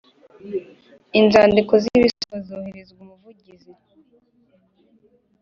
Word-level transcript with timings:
Inzandiko 1.19 1.73
zibisaba 1.83 2.37
zohererezwa 2.47 2.99
umuvugizi 3.05 3.71